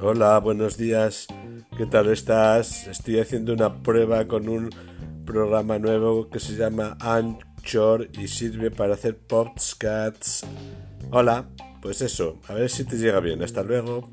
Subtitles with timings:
[0.00, 1.26] Hola, buenos días.
[1.76, 2.86] ¿Qué tal estás?
[2.86, 4.70] Estoy haciendo una prueba con un
[5.26, 10.46] programa nuevo que se llama Anchor y sirve para hacer podcasts.
[11.10, 11.48] Hola,
[11.82, 13.42] pues eso, a ver si te llega bien.
[13.42, 14.10] Hasta luego.